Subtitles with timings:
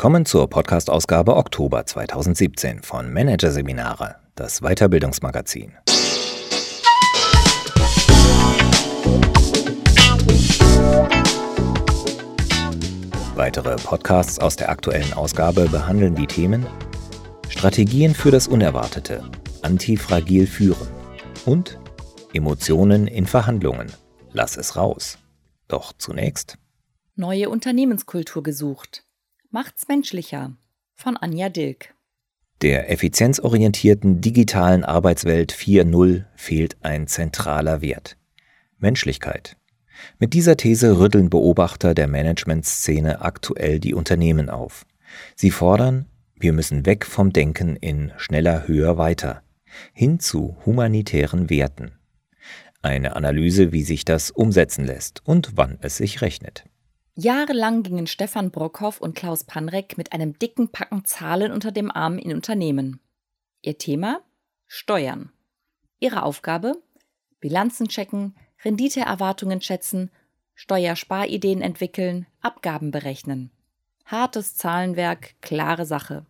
[0.00, 5.74] Willkommen zur Podcast-Ausgabe Oktober 2017 von Managerseminare, das Weiterbildungsmagazin.
[13.34, 16.66] Weitere Podcasts aus der aktuellen Ausgabe behandeln die Themen
[17.50, 19.22] Strategien für das Unerwartete,
[19.60, 20.88] Antifragil führen
[21.44, 21.78] und
[22.32, 23.92] Emotionen in Verhandlungen.
[24.32, 25.18] Lass es raus.
[25.68, 26.56] Doch zunächst
[27.16, 29.04] Neue Unternehmenskultur gesucht.
[29.52, 30.52] Macht's menschlicher.
[30.94, 31.92] Von Anja Dilk.
[32.62, 38.16] Der effizienzorientierten digitalen Arbeitswelt 4.0 fehlt ein zentraler Wert.
[38.78, 39.56] Menschlichkeit.
[40.20, 44.86] Mit dieser These rütteln Beobachter der Managementszene aktuell die Unternehmen auf.
[45.34, 49.42] Sie fordern, wir müssen weg vom Denken in schneller, höher, weiter,
[49.92, 51.90] hin zu humanitären Werten.
[52.82, 56.69] Eine Analyse, wie sich das umsetzen lässt und wann es sich rechnet.
[57.22, 62.16] Jahrelang gingen Stefan Brockhoff und Klaus Panrek mit einem dicken Packen Zahlen unter dem Arm
[62.16, 62.98] in Unternehmen.
[63.60, 64.22] Ihr Thema?
[64.66, 65.30] Steuern.
[65.98, 66.80] Ihre Aufgabe?
[67.38, 70.10] Bilanzen checken, Renditeerwartungen schätzen,
[70.54, 73.50] Steuersparideen entwickeln, Abgaben berechnen.
[74.06, 76.24] Hartes Zahlenwerk, klare Sache.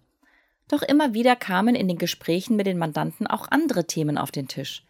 [0.67, 4.49] Doch immer wieder kamen in den Gesprächen mit den Mandanten auch andere Themen auf den
[4.49, 4.85] Tisch.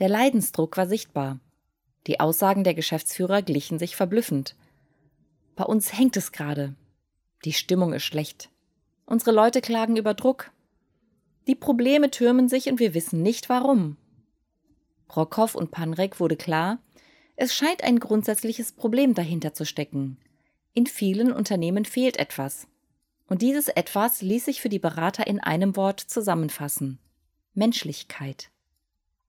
[0.00, 1.38] Der Leidensdruck war sichtbar.
[2.08, 4.56] Die Aussagen der Geschäftsführer glichen sich verblüffend.
[5.58, 6.76] Bei uns hängt es gerade.
[7.44, 8.48] Die Stimmung ist schlecht.
[9.06, 10.52] Unsere Leute klagen über Druck.
[11.48, 13.96] Die Probleme türmen sich und wir wissen nicht warum.
[15.08, 16.78] Brockhoff und Panrek wurde klar,
[17.34, 20.16] es scheint ein grundsätzliches Problem dahinter zu stecken.
[20.74, 22.68] In vielen Unternehmen fehlt etwas.
[23.26, 27.00] Und dieses etwas ließ sich für die Berater in einem Wort zusammenfassen.
[27.54, 28.52] Menschlichkeit.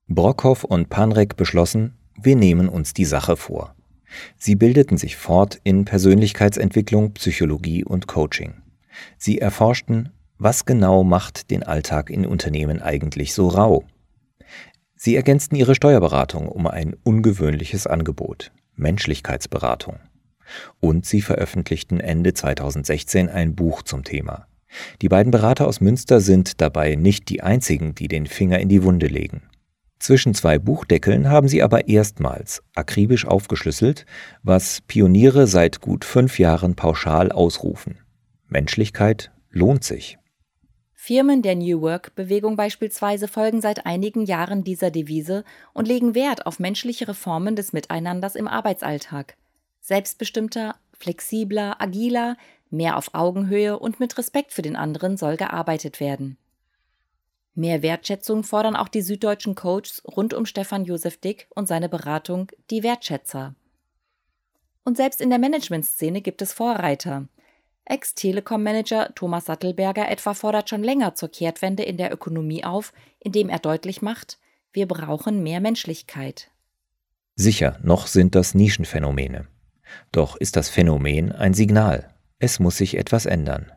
[0.08, 3.74] Brockhoff und Panrek beschlossen, wir nehmen uns die Sache vor.
[4.38, 8.62] Sie bildeten sich fort in Persönlichkeitsentwicklung, Psychologie und Coaching.
[9.18, 13.84] Sie erforschten, was genau macht den Alltag in Unternehmen eigentlich so rau?
[14.96, 20.00] Sie ergänzten ihre Steuerberatung um ein ungewöhnliches Angebot, Menschlichkeitsberatung.
[20.80, 24.48] Und sie veröffentlichten Ende 2016 ein Buch zum Thema.
[25.02, 28.84] Die beiden Berater aus Münster sind dabei nicht die einzigen, die den Finger in die
[28.84, 29.44] Wunde legen.
[30.00, 34.06] Zwischen zwei Buchdeckeln haben sie aber erstmals akribisch aufgeschlüsselt,
[34.44, 38.00] was Pioniere seit gut fünf Jahren pauschal ausrufen.
[38.48, 40.18] Menschlichkeit lohnt sich.
[40.94, 45.44] Firmen der New Work-Bewegung beispielsweise folgen seit einigen Jahren dieser Devise
[45.74, 49.36] und legen Wert auf menschlichere Formen des Miteinanders im Arbeitsalltag.
[49.80, 52.38] Selbstbestimmter, flexibler, agiler,
[52.70, 56.38] mehr auf Augenhöhe und mit Respekt für den anderen soll gearbeitet werden.
[57.60, 62.50] Mehr Wertschätzung fordern auch die süddeutschen Coaches rund um Stefan Josef Dick und seine Beratung
[62.72, 63.54] Die Wertschätzer.
[64.86, 67.28] Und selbst in der Managementszene gibt es Vorreiter.
[67.84, 73.60] Ex-Telekom-Manager Thomas Sattelberger etwa fordert schon länger zur Kehrtwende in der Ökonomie auf, indem er
[73.60, 74.40] deutlich macht,
[74.72, 76.52] wir brauchen mehr Menschlichkeit.
[77.36, 79.50] Sicher, noch sind das Nischenphänomene.
[80.14, 82.16] Doch ist das Phänomen ein Signal.
[82.38, 83.70] Es muss sich etwas ändern.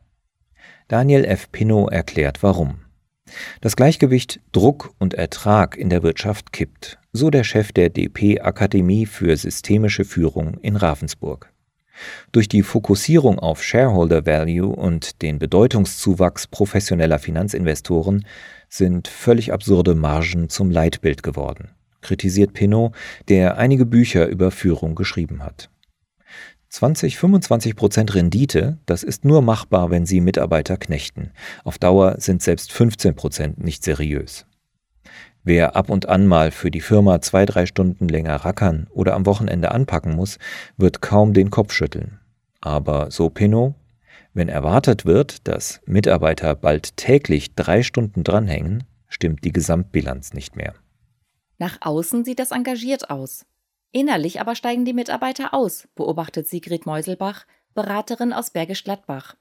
[0.86, 1.50] Daniel F.
[1.50, 2.81] Pinot erklärt warum.
[3.60, 9.06] Das Gleichgewicht Druck und Ertrag in der Wirtschaft kippt, so der Chef der DP Akademie
[9.06, 11.52] für systemische Führung in Ravensburg.
[12.32, 18.26] Durch die Fokussierung auf Shareholder Value und den Bedeutungszuwachs professioneller Finanzinvestoren
[18.68, 22.94] sind völlig absurde Margen zum Leitbild geworden, kritisiert Pinot,
[23.28, 25.70] der einige Bücher über Führung geschrieben hat.
[26.72, 31.30] 20, 25 Prozent Rendite, das ist nur machbar, wenn Sie Mitarbeiter knechten.
[31.64, 34.46] Auf Dauer sind selbst 15 Prozent nicht seriös.
[35.44, 39.26] Wer ab und an mal für die Firma zwei, drei Stunden länger rackern oder am
[39.26, 40.38] Wochenende anpacken muss,
[40.78, 42.20] wird kaum den Kopf schütteln.
[42.62, 43.74] Aber so Pinot,
[44.32, 50.72] wenn erwartet wird, dass Mitarbeiter bald täglich drei Stunden dranhängen, stimmt die Gesamtbilanz nicht mehr.
[51.58, 53.44] Nach außen sieht das engagiert aus.
[53.92, 59.36] Innerlich aber steigen die Mitarbeiter aus, beobachtet Sigrid Meuselbach, Beraterin aus Bergisch Gladbach.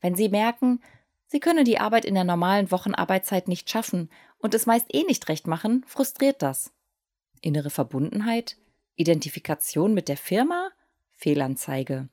[0.00, 0.80] Wenn sie merken,
[1.26, 5.28] sie können die Arbeit in der normalen Wochenarbeitszeit nicht schaffen und es meist eh nicht
[5.28, 6.72] recht machen, frustriert das.
[7.42, 8.56] Innere Verbundenheit,
[8.96, 10.70] Identifikation mit der Firma,
[11.12, 12.08] Fehlanzeige.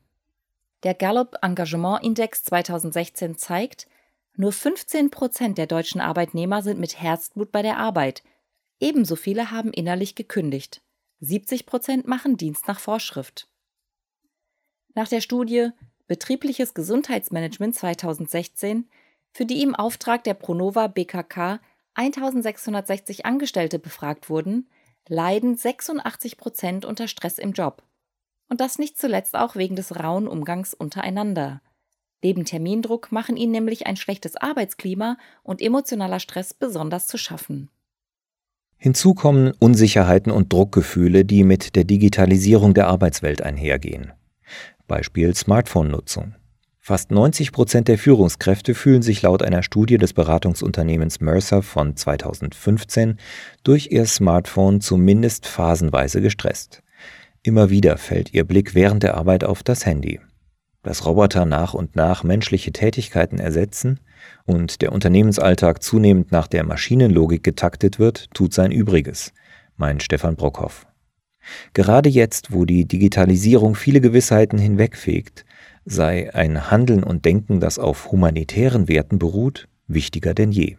[0.82, 3.88] Der Gallup Engagement Index 2016 zeigt,
[4.36, 8.22] nur 15 Prozent der deutschen Arbeitnehmer sind mit Herzblut bei der Arbeit.
[8.78, 10.82] Ebenso viele haben innerlich gekündigt.
[11.20, 13.48] 70 Prozent machen Dienst nach Vorschrift.
[14.94, 15.70] Nach der Studie
[16.06, 18.88] Betriebliches Gesundheitsmanagement 2016,
[19.32, 21.60] für die im Auftrag der Pronova BKK
[21.94, 24.68] 1660 Angestellte befragt wurden,
[25.08, 27.82] leiden 86 Prozent unter Stress im Job.
[28.48, 31.60] Und das nicht zuletzt auch wegen des rauen Umgangs untereinander.
[32.22, 37.70] Neben Termindruck machen ihnen nämlich ein schlechtes Arbeitsklima und emotionaler Stress besonders zu schaffen.
[38.78, 44.12] Hinzu kommen Unsicherheiten und Druckgefühle, die mit der Digitalisierung der Arbeitswelt einhergehen.
[44.86, 46.34] Beispiel Smartphone-Nutzung.
[46.78, 53.16] Fast 90 Prozent der Führungskräfte fühlen sich laut einer Studie des Beratungsunternehmens Mercer von 2015
[53.64, 56.84] durch ihr Smartphone zumindest phasenweise gestresst.
[57.42, 60.20] Immer wieder fällt ihr Blick während der Arbeit auf das Handy.
[60.86, 63.98] Dass Roboter nach und nach menschliche Tätigkeiten ersetzen
[64.44, 69.32] und der Unternehmensalltag zunehmend nach der Maschinenlogik getaktet wird, tut sein Übriges,
[69.76, 70.86] meint Stefan Brockhoff.
[71.74, 75.44] Gerade jetzt, wo die Digitalisierung viele Gewissheiten hinwegfegt,
[75.84, 80.76] sei ein Handeln und Denken, das auf humanitären Werten beruht, wichtiger denn je.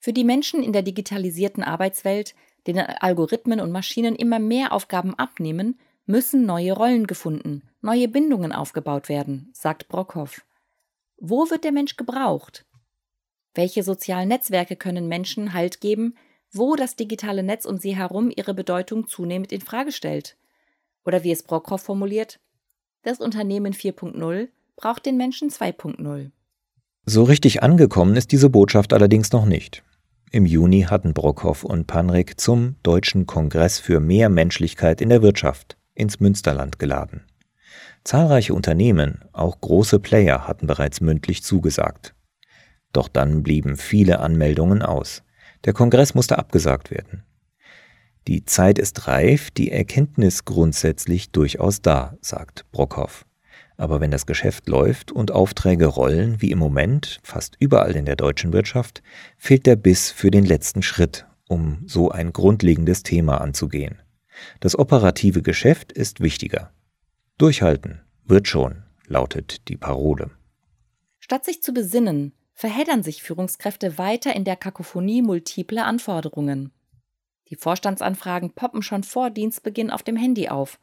[0.00, 2.34] Für die Menschen in der digitalisierten Arbeitswelt,
[2.66, 9.08] denen Algorithmen und Maschinen immer mehr Aufgaben abnehmen, müssen neue Rollen gefunden, neue Bindungen aufgebaut
[9.08, 10.44] werden, sagt Brockhoff.
[11.18, 12.66] Wo wird der Mensch gebraucht?
[13.54, 16.16] Welche sozialen Netzwerke können Menschen Halt geben,
[16.52, 20.36] wo das digitale Netz um sie herum ihre Bedeutung zunehmend in Frage stellt?
[21.04, 22.40] Oder wie es Brockhoff formuliert,
[23.02, 26.30] das Unternehmen 4.0 braucht den Menschen 2.0.
[27.06, 29.82] So richtig angekommen ist diese Botschaft allerdings noch nicht.
[30.30, 35.76] Im Juni hatten Brockhoff und Panrik zum Deutschen Kongress für mehr Menschlichkeit in der Wirtschaft
[35.94, 37.22] ins Münsterland geladen.
[38.04, 42.14] Zahlreiche Unternehmen, auch große Player, hatten bereits mündlich zugesagt.
[42.92, 45.22] Doch dann blieben viele Anmeldungen aus.
[45.64, 47.24] Der Kongress musste abgesagt werden.
[48.28, 53.26] Die Zeit ist reif, die Erkenntnis grundsätzlich durchaus da, sagt Brockhoff.
[53.76, 58.16] Aber wenn das Geschäft läuft und Aufträge rollen, wie im Moment, fast überall in der
[58.16, 59.02] deutschen Wirtschaft,
[59.36, 64.00] fehlt der Biss für den letzten Schritt, um so ein grundlegendes Thema anzugehen.
[64.60, 66.72] Das operative Geschäft ist wichtiger.
[67.38, 70.30] Durchhalten wird schon, lautet die Parole.
[71.20, 76.70] Statt sich zu besinnen, verheddern sich Führungskräfte weiter in der Kakophonie multipler Anforderungen.
[77.48, 80.78] Die Vorstandsanfragen poppen schon vor Dienstbeginn auf dem Handy auf.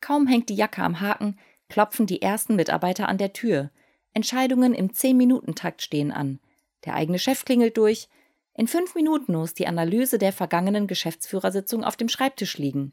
[0.00, 1.38] Kaum hängt die Jacke am Haken,
[1.68, 3.70] klopfen die ersten Mitarbeiter an der Tür.
[4.12, 6.38] Entscheidungen im 10-Minuten-Takt stehen an.
[6.84, 8.08] Der eigene Chef klingelt durch.
[8.54, 12.92] In fünf Minuten muss die Analyse der vergangenen Geschäftsführersitzung auf dem Schreibtisch liegen.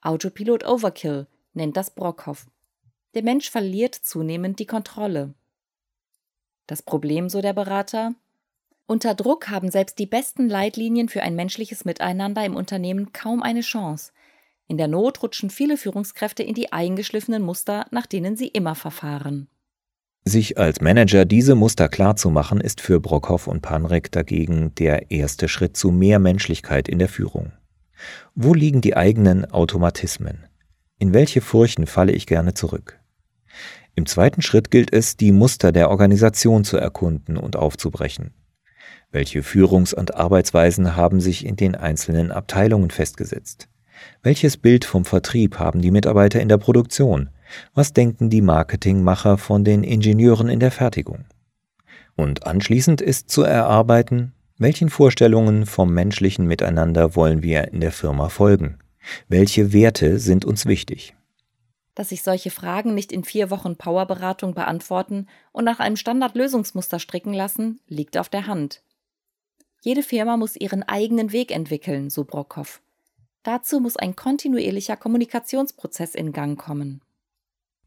[0.00, 2.46] Autopilot Overkill nennt das Brockhoff.
[3.14, 5.34] Der Mensch verliert zunehmend die Kontrolle.
[6.66, 8.14] Das Problem, so der Berater,
[8.86, 13.62] unter Druck haben selbst die besten Leitlinien für ein menschliches Miteinander im Unternehmen kaum eine
[13.62, 14.12] Chance.
[14.66, 19.48] In der Not rutschen viele Führungskräfte in die eingeschliffenen Muster, nach denen sie immer verfahren.
[20.26, 25.76] Sich als Manager diese Muster klarzumachen, ist für Brockhoff und Panrek dagegen der erste Schritt
[25.76, 27.52] zu mehr Menschlichkeit in der Führung.
[28.34, 30.46] Wo liegen die eigenen Automatismen?
[30.98, 32.98] In welche Furchen falle ich gerne zurück?
[33.94, 38.32] Im zweiten Schritt gilt es, die Muster der Organisation zu erkunden und aufzubrechen.
[39.12, 43.68] Welche Führungs- und Arbeitsweisen haben sich in den einzelnen Abteilungen festgesetzt?
[44.22, 47.28] Welches Bild vom Vertrieb haben die Mitarbeiter in der Produktion?
[47.74, 51.24] Was denken die Marketingmacher von den Ingenieuren in der Fertigung?
[52.16, 58.28] Und anschließend ist zu erarbeiten, welchen Vorstellungen vom menschlichen Miteinander wollen wir in der Firma
[58.28, 58.78] folgen?
[59.28, 61.14] Welche Werte sind uns wichtig?
[61.94, 67.34] Dass sich solche Fragen nicht in vier Wochen Powerberatung beantworten und nach einem Standardlösungsmuster stricken
[67.34, 68.82] lassen, liegt auf der Hand.
[69.82, 72.80] Jede Firma muss ihren eigenen Weg entwickeln, so Brockhoff.
[73.42, 77.02] Dazu muss ein kontinuierlicher Kommunikationsprozess in Gang kommen.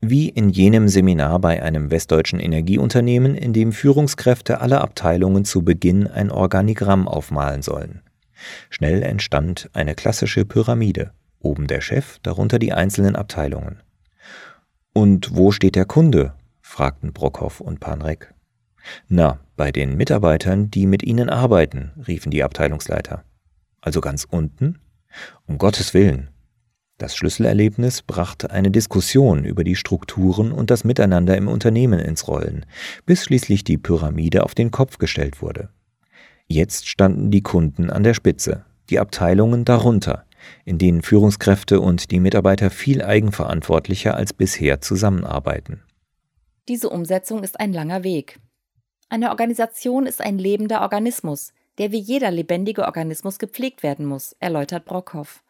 [0.09, 6.07] Wie in jenem Seminar bei einem westdeutschen Energieunternehmen, in dem Führungskräfte aller Abteilungen zu Beginn
[6.07, 8.01] ein Organigramm aufmalen sollen.
[8.69, 13.81] Schnell entstand eine klassische Pyramide, oben der Chef, darunter die einzelnen Abteilungen.
[14.93, 16.35] Und wo steht der Kunde?
[16.61, 18.33] fragten Brockhoff und Panrek.
[19.09, 23.25] Na, bei den Mitarbeitern, die mit Ihnen arbeiten, riefen die Abteilungsleiter.
[23.81, 24.79] Also ganz unten?
[25.47, 26.29] Um Gottes Willen.
[26.97, 32.65] Das Schlüsselerlebnis brachte eine Diskussion über die Strukturen und das Miteinander im Unternehmen ins Rollen,
[33.05, 35.69] bis schließlich die Pyramide auf den Kopf gestellt wurde.
[36.47, 40.25] Jetzt standen die Kunden an der Spitze, die Abteilungen darunter,
[40.65, 45.83] in denen Führungskräfte und die Mitarbeiter viel eigenverantwortlicher als bisher zusammenarbeiten.
[46.67, 48.39] Diese Umsetzung ist ein langer Weg.
[49.09, 54.85] Eine Organisation ist ein lebender Organismus, der wie jeder lebendige Organismus gepflegt werden muss, erläutert
[54.85, 55.43] Brockhoff.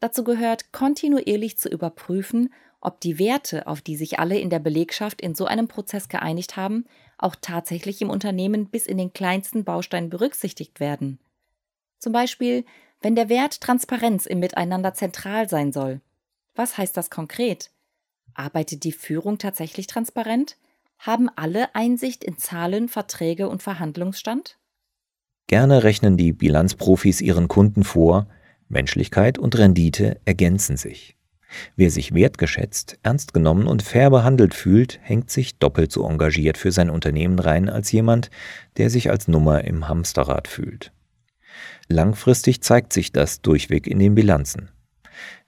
[0.00, 5.20] Dazu gehört, kontinuierlich zu überprüfen, ob die Werte, auf die sich alle in der Belegschaft
[5.20, 6.86] in so einem Prozess geeinigt haben,
[7.18, 11.18] auch tatsächlich im Unternehmen bis in den kleinsten Baustein berücksichtigt werden.
[11.98, 12.64] Zum Beispiel,
[13.02, 16.00] wenn der Wert Transparenz im Miteinander zentral sein soll.
[16.54, 17.70] Was heißt das konkret?
[18.34, 20.56] Arbeitet die Führung tatsächlich transparent?
[20.98, 24.58] Haben alle Einsicht in Zahlen, Verträge und Verhandlungsstand?
[25.46, 28.26] Gerne rechnen die Bilanzprofis ihren Kunden vor,
[28.70, 31.16] Menschlichkeit und Rendite ergänzen sich.
[31.76, 36.70] Wer sich wertgeschätzt, ernst genommen und fair behandelt fühlt, hängt sich doppelt so engagiert für
[36.70, 38.30] sein Unternehmen rein als jemand,
[38.76, 40.92] der sich als Nummer im Hamsterrad fühlt.
[41.88, 44.70] Langfristig zeigt sich das durchweg in den Bilanzen.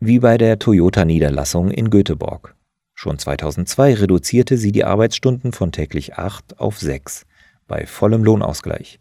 [0.00, 2.56] Wie bei der Toyota-Niederlassung in Göteborg.
[2.94, 7.26] Schon 2002 reduzierte sie die Arbeitsstunden von täglich acht auf sechs,
[7.68, 8.98] bei vollem Lohnausgleich.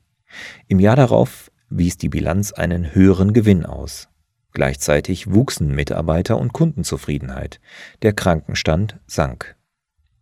[0.68, 4.11] Im Jahr darauf wies die Bilanz einen höheren Gewinn aus.
[4.54, 7.60] Gleichzeitig wuchsen Mitarbeiter- und Kundenzufriedenheit.
[8.02, 9.56] Der Krankenstand sank.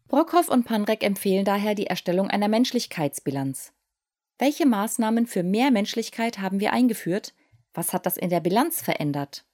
[0.08, 3.74] Brockhoff und Panrek empfehlen daher die Erstellung einer Menschlichkeitsbilanz.
[4.38, 7.34] Welche Maßnahmen für mehr Menschlichkeit haben wir eingeführt?
[7.74, 9.46] Was hat das in der Bilanz verändert?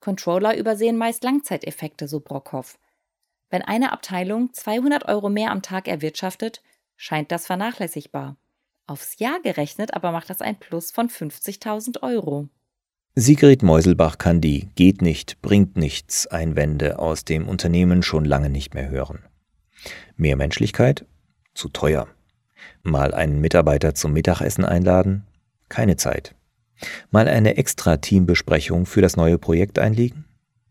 [0.00, 2.78] Controller übersehen meist Langzeiteffekte, so Brockhoff.
[3.50, 6.62] Wenn eine Abteilung 200 Euro mehr am Tag erwirtschaftet,
[6.96, 8.36] scheint das vernachlässigbar.
[8.86, 12.48] Aufs Jahr gerechnet aber macht das ein Plus von 50.000 Euro.
[13.14, 18.72] Sigrid Meuselbach kann die Geht nicht, bringt nichts Einwände aus dem Unternehmen schon lange nicht
[18.72, 19.18] mehr hören.
[20.16, 21.04] Mehr Menschlichkeit?
[21.52, 22.08] Zu teuer.
[22.82, 25.26] Mal einen Mitarbeiter zum Mittagessen einladen?
[25.68, 26.34] Keine Zeit.
[27.10, 30.24] Mal eine extra Teambesprechung für das neue Projekt einlegen?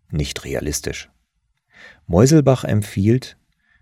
[0.09, 1.11] Nicht realistisch.
[2.07, 3.37] Meuselbach empfiehlt,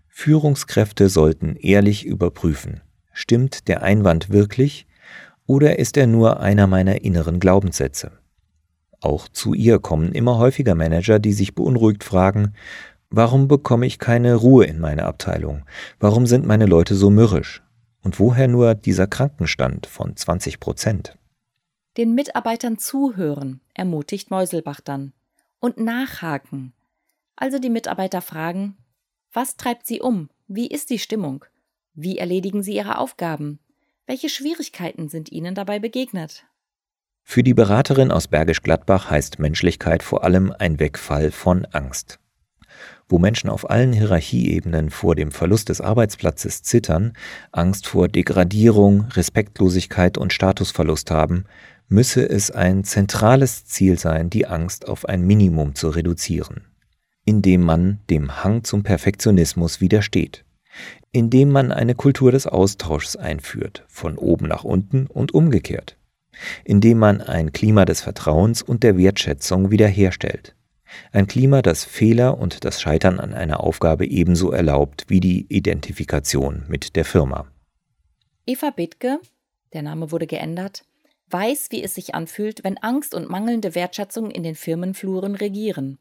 [0.06, 2.82] Führungskräfte sollten ehrlich überprüfen,
[3.14, 4.86] stimmt der Einwand wirklich
[5.46, 8.19] oder ist er nur einer meiner inneren Glaubenssätze?
[9.00, 12.54] Auch zu ihr kommen immer häufiger Manager, die sich beunruhigt fragen,
[13.08, 15.64] warum bekomme ich keine Ruhe in meiner Abteilung?
[15.98, 17.62] Warum sind meine Leute so mürrisch?
[18.02, 21.18] Und woher nur dieser Krankenstand von 20 Prozent?
[21.96, 25.12] Den Mitarbeitern zuhören, ermutigt Meuselbach dann.
[25.58, 26.72] Und nachhaken.
[27.36, 28.76] Also die Mitarbeiter fragen,
[29.32, 30.28] was treibt sie um?
[30.46, 31.44] Wie ist die Stimmung?
[31.94, 33.58] Wie erledigen sie ihre Aufgaben?
[34.06, 36.44] Welche Schwierigkeiten sind ihnen dabei begegnet?
[37.32, 42.18] Für die Beraterin aus Bergisch Gladbach heißt Menschlichkeit vor allem ein Wegfall von Angst.
[43.08, 47.12] Wo Menschen auf allen Hierarchieebenen vor dem Verlust des Arbeitsplatzes zittern,
[47.52, 51.44] Angst vor Degradierung, Respektlosigkeit und Statusverlust haben,
[51.86, 56.64] müsse es ein zentrales Ziel sein, die Angst auf ein Minimum zu reduzieren,
[57.24, 60.44] indem man dem Hang zum Perfektionismus widersteht,
[61.12, 65.96] indem man eine Kultur des Austauschs einführt, von oben nach unten und umgekehrt
[66.64, 70.54] indem man ein Klima des Vertrauens und der Wertschätzung wiederherstellt.
[71.12, 76.64] Ein Klima, das Fehler und das Scheitern an einer Aufgabe ebenso erlaubt wie die Identifikation
[76.68, 77.46] mit der Firma.
[78.46, 79.20] Eva Bittke,
[79.72, 80.82] der Name wurde geändert,
[81.28, 85.98] weiß, wie es sich anfühlt, wenn Angst und mangelnde Wertschätzung in den Firmenfluren regieren.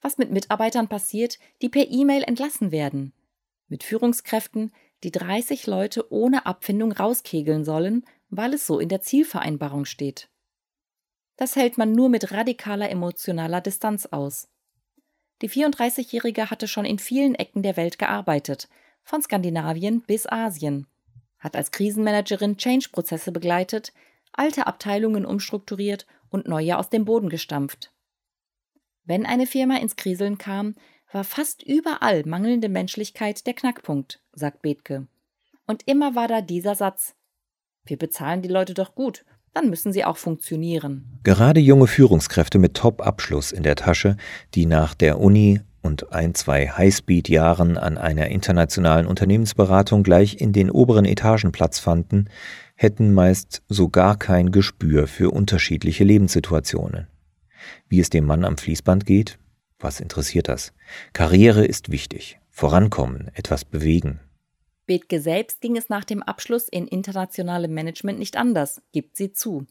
[0.00, 3.12] Was mit Mitarbeitern passiert, die per E-Mail entlassen werden.
[3.68, 9.84] Mit Führungskräften, die 30 Leute ohne Abfindung rauskegeln sollen, weil es so in der Zielvereinbarung
[9.84, 10.28] steht.
[11.36, 14.48] Das hält man nur mit radikaler emotionaler Distanz aus.
[15.42, 18.68] Die 34-Jährige hatte schon in vielen Ecken der Welt gearbeitet,
[19.02, 20.86] von Skandinavien bis Asien,
[21.38, 23.92] hat als Krisenmanagerin Change-Prozesse begleitet,
[24.32, 27.92] alte Abteilungen umstrukturiert und neue aus dem Boden gestampft.
[29.04, 30.74] Wenn eine Firma ins Kriseln kam,
[31.12, 35.06] war fast überall mangelnde Menschlichkeit der Knackpunkt, sagt Bethke.
[35.66, 37.15] Und immer war da dieser Satz:
[37.86, 39.24] wir bezahlen die Leute doch gut,
[39.54, 41.18] dann müssen sie auch funktionieren.
[41.22, 44.16] Gerade junge Führungskräfte mit Top-Abschluss in der Tasche,
[44.54, 50.70] die nach der Uni und ein, zwei Highspeed-Jahren an einer internationalen Unternehmensberatung gleich in den
[50.70, 52.28] oberen Etagen Platz fanden,
[52.74, 57.06] hätten meist so gar kein Gespür für unterschiedliche Lebenssituationen.
[57.88, 59.38] Wie es dem Mann am Fließband geht?
[59.78, 60.72] Was interessiert das?
[61.12, 62.38] Karriere ist wichtig.
[62.50, 64.20] Vorankommen, etwas bewegen.
[64.86, 69.66] Bethke selbst ging es nach dem Abschluss in internationalem Management nicht anders, gibt sie zu.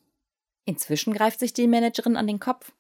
[0.66, 2.74] Inzwischen greift sich die Managerin an den Kopf.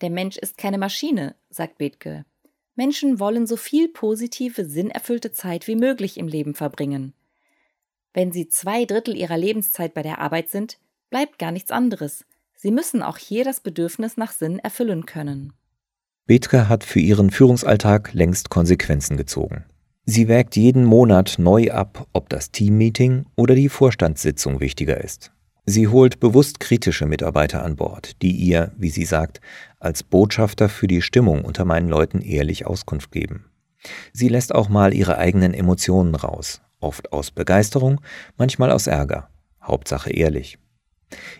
[0.00, 2.24] Der Mensch ist keine Maschine, sagt Bethke.
[2.74, 7.12] Menschen wollen so viel positive, sinnerfüllte Zeit wie möglich im Leben verbringen.
[8.14, 10.78] Wenn sie zwei Drittel ihrer Lebenszeit bei der Arbeit sind,
[11.10, 12.24] bleibt gar nichts anderes.
[12.56, 15.52] Sie müssen auch hier das Bedürfnis nach Sinn erfüllen können.
[16.26, 19.64] Bethke hat für ihren Führungsalltag längst Konsequenzen gezogen.
[20.04, 25.32] Sie wägt jeden Monat neu ab, ob das Teammeeting oder die Vorstandssitzung wichtiger ist.
[25.66, 29.40] Sie holt bewusst kritische Mitarbeiter an Bord, die ihr, wie sie sagt,
[29.78, 33.44] als Botschafter für die Stimmung unter meinen Leuten ehrlich Auskunft geben.
[34.12, 38.00] Sie lässt auch mal ihre eigenen Emotionen raus, oft aus Begeisterung,
[38.36, 39.30] manchmal aus Ärger,
[39.62, 40.58] Hauptsache ehrlich.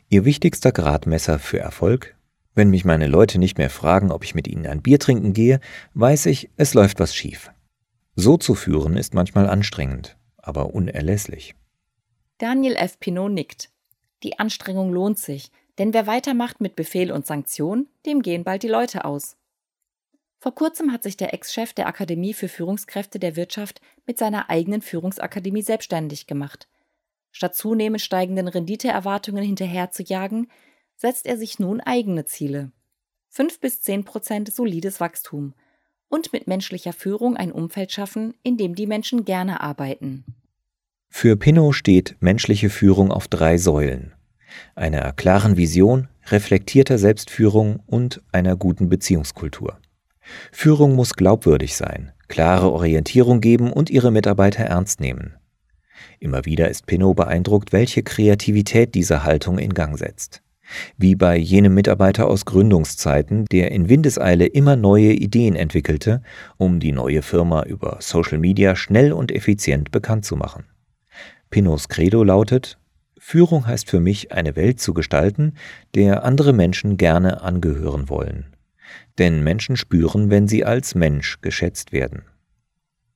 [0.09, 2.17] Ihr wichtigster Gradmesser für Erfolg?
[2.55, 5.61] Wenn mich meine Leute nicht mehr fragen, ob ich mit ihnen ein Bier trinken gehe,
[5.95, 7.51] weiß ich, es läuft was schief.
[8.15, 11.55] So zu führen ist manchmal anstrengend, aber unerlässlich.
[12.39, 12.99] Daniel F.
[12.99, 13.71] Pinot nickt.
[14.23, 18.69] Die Anstrengung lohnt sich, denn wer weitermacht mit Befehl und Sanktion, dem gehen bald die
[18.69, 19.37] Leute aus.
[20.39, 24.81] Vor kurzem hat sich der Ex-Chef der Akademie für Führungskräfte der Wirtschaft mit seiner eigenen
[24.81, 26.67] Führungsakademie selbstständig gemacht.
[27.31, 30.51] Statt zunehmend steigenden Renditeerwartungen hinterherzujagen,
[30.97, 32.73] setzt er sich nun eigene Ziele.
[33.29, 35.55] 5 bis 10 Prozent solides Wachstum
[36.11, 40.25] und mit menschlicher Führung ein Umfeld schaffen, in dem die Menschen gerne arbeiten.
[41.09, 44.13] Für Pinot steht menschliche Führung auf drei Säulen.
[44.75, 49.79] Einer klaren Vision, reflektierter Selbstführung und einer guten Beziehungskultur.
[50.53, 55.35] Führung muss glaubwürdig sein, klare Orientierung geben und ihre Mitarbeiter ernst nehmen.
[56.19, 60.43] Immer wieder ist Pinot beeindruckt, welche Kreativität diese Haltung in Gang setzt.
[60.97, 66.23] Wie bei jenem Mitarbeiter aus Gründungszeiten, der in Windeseile immer neue Ideen entwickelte,
[66.57, 70.65] um die neue Firma über Social Media schnell und effizient bekannt zu machen.
[71.51, 72.79] Pinots Credo lautet,
[73.19, 75.55] Führung heißt für mich, eine Welt zu gestalten,
[75.95, 78.57] der andere Menschen gerne angehören wollen.
[79.19, 82.23] Denn Menschen spüren, wenn sie als Mensch geschätzt werden.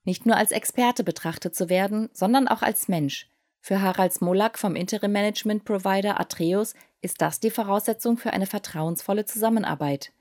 [0.04, 3.30] Nicht nur als Experte betrachtet zu werden, sondern auch als Mensch.
[3.60, 9.26] Für Harald Smolak vom Interim Management Provider Atreus ist das die Voraussetzung für eine vertrauensvolle
[9.26, 10.12] Zusammenarbeit.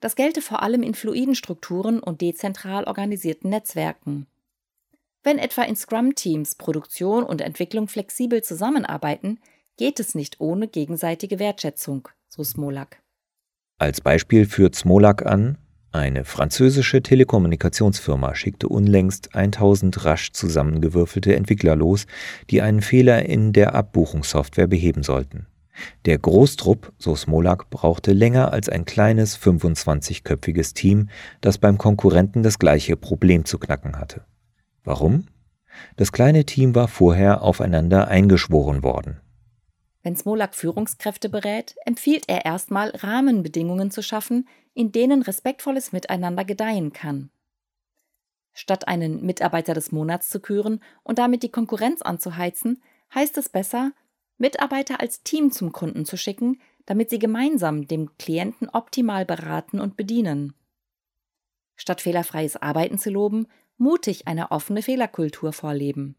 [0.00, 4.26] Das gelte vor allem in fluiden Strukturen und dezentral organisierten Netzwerken.
[5.22, 9.40] Wenn etwa in Scrum-Teams Produktion und Entwicklung flexibel zusammenarbeiten,
[9.76, 13.02] geht es nicht ohne gegenseitige Wertschätzung, so Smolak.
[13.78, 15.58] Als Beispiel führt Smolak an,
[15.92, 22.06] eine französische Telekommunikationsfirma schickte unlängst 1000 rasch zusammengewürfelte Entwickler los,
[22.50, 25.46] die einen Fehler in der Abbuchungssoftware beheben sollten.
[26.04, 31.08] Der Großtrupp, so Smolak, brauchte länger als ein kleines 25-köpfiges Team,
[31.40, 34.24] das beim Konkurrenten das gleiche Problem zu knacken hatte.
[34.84, 35.26] Warum?
[35.96, 39.20] Das kleine Team war vorher aufeinander eingeschworen worden.
[40.02, 46.92] Wenn Smolak Führungskräfte berät, empfiehlt er erstmal Rahmenbedingungen zu schaffen, in denen respektvolles Miteinander gedeihen
[46.92, 47.30] kann.
[48.52, 52.80] Statt einen Mitarbeiter des Monats zu küren und damit die Konkurrenz anzuheizen,
[53.14, 53.92] heißt es besser,
[54.38, 59.96] Mitarbeiter als Team zum Kunden zu schicken, damit sie gemeinsam dem Klienten optimal beraten und
[59.96, 60.54] bedienen.
[61.76, 66.16] Statt fehlerfreies Arbeiten zu loben, mutig eine offene Fehlerkultur vorleben.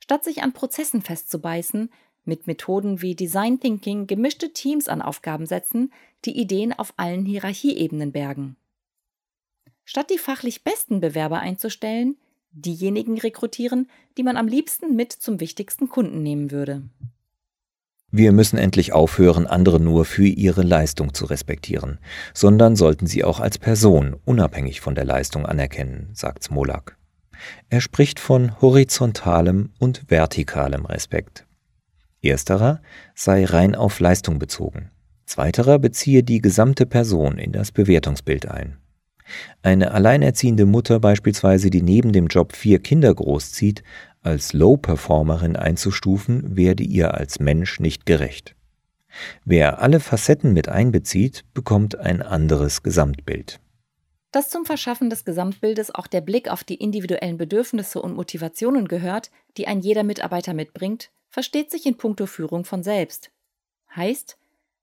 [0.00, 1.90] Statt sich an Prozessen festzubeißen,
[2.24, 5.92] mit Methoden wie Design Thinking gemischte Teams an Aufgaben setzen,
[6.24, 8.56] die Ideen auf allen Hierarchieebenen bergen.
[9.84, 12.16] Statt die fachlich besten Bewerber einzustellen,
[12.52, 16.82] diejenigen rekrutieren, die man am liebsten mit zum wichtigsten Kunden nehmen würde.
[18.14, 21.98] Wir müssen endlich aufhören, andere nur für ihre Leistung zu respektieren,
[22.34, 26.98] sondern sollten sie auch als Person unabhängig von der Leistung anerkennen, sagt Smolak.
[27.70, 31.46] Er spricht von horizontalem und vertikalem Respekt.
[32.20, 32.82] Ersterer
[33.14, 34.90] sei rein auf Leistung bezogen.
[35.24, 38.76] Zweiterer beziehe die gesamte Person in das Bewertungsbild ein.
[39.62, 43.82] Eine alleinerziehende Mutter beispielsweise, die neben dem Job vier Kinder großzieht,
[44.22, 48.54] als Low-Performerin einzustufen, werde ihr als Mensch nicht gerecht.
[49.44, 53.60] Wer alle Facetten mit einbezieht, bekommt ein anderes Gesamtbild.
[54.30, 59.30] Dass zum Verschaffen des Gesamtbildes auch der Blick auf die individuellen Bedürfnisse und Motivationen gehört,
[59.58, 63.30] die ein jeder Mitarbeiter mitbringt, versteht sich in puncto Führung von selbst.
[63.94, 64.38] Heißt,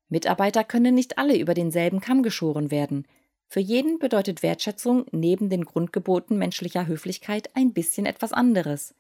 [0.07, 3.07] Mitarbeiter können nicht alle über denselben Kamm geschoren werden.
[3.51, 8.93] Für jeden bedeutet Wertschätzung neben den Grundgeboten menschlicher Höflichkeit ein bisschen etwas anderes.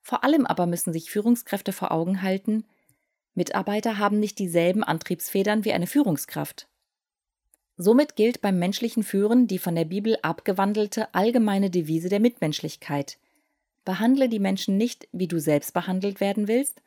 [0.00, 2.64] Vor allem aber müssen sich Führungskräfte vor Augen halten,
[3.34, 6.68] Mitarbeiter haben nicht dieselben Antriebsfedern wie eine Führungskraft.
[7.76, 13.18] Somit gilt beim menschlichen Führen die von der Bibel abgewandelte allgemeine Devise der Mitmenschlichkeit.
[13.84, 16.82] Behandle die Menschen nicht, wie du selbst behandelt werden willst,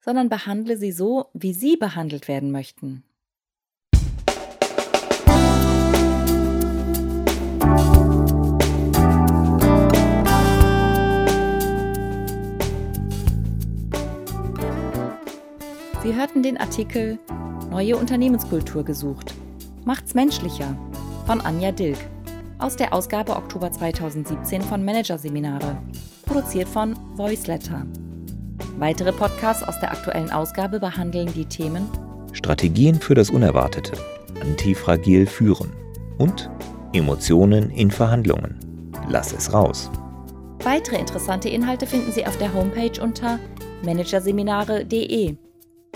[0.00, 3.04] sondern behandle sie so, wie sie behandelt werden möchten.
[16.02, 17.18] Sie hörten den Artikel
[17.70, 19.34] Neue Unternehmenskultur gesucht.
[19.84, 20.74] Macht's menschlicher
[21.26, 21.98] von Anja Dilk
[22.58, 25.76] aus der Ausgabe Oktober 2017 von Managerseminare,
[26.24, 27.84] produziert von Voiceletter.
[28.78, 31.86] Weitere Podcasts aus der aktuellen Ausgabe behandeln die Themen
[32.32, 33.92] Strategien für das Unerwartete,
[34.40, 35.70] antifragil führen
[36.16, 36.48] und
[36.94, 38.58] Emotionen in Verhandlungen.
[39.10, 39.90] Lass es raus.
[40.64, 43.38] Weitere interessante Inhalte finden Sie auf der Homepage unter
[43.84, 45.36] managerseminare.de